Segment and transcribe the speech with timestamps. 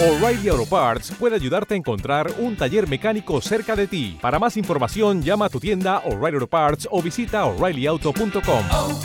[0.00, 4.16] O'Reilly Auto Parts puede ayudarte a encontrar un taller mecánico cerca de ti.
[4.22, 8.64] Para más información, llama a tu tienda O'Reilly Auto Parts o visita oreillyauto.com.
[8.70, 9.00] oh,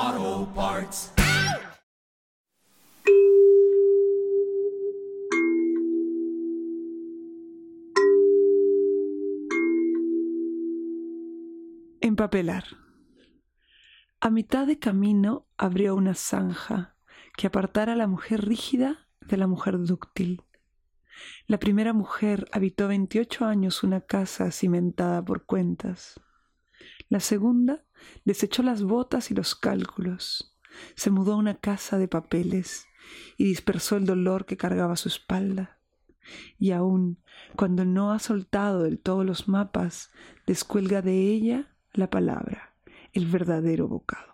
[0.00, 1.12] oh, Parts.
[12.00, 12.64] Empapelar.
[14.20, 16.93] A mitad de camino abrió una zanja
[17.36, 20.42] que apartara a la mujer rígida de la mujer dúctil.
[21.46, 26.20] La primera mujer habitó 28 años una casa cimentada por cuentas.
[27.08, 27.84] La segunda
[28.24, 30.54] desechó las botas y los cálculos,
[30.94, 32.86] se mudó a una casa de papeles
[33.36, 35.78] y dispersó el dolor que cargaba su espalda.
[36.58, 37.18] Y aun
[37.56, 40.10] cuando no ha soltado del todo los mapas,
[40.46, 42.74] descuelga de ella la palabra,
[43.12, 44.33] el verdadero bocado.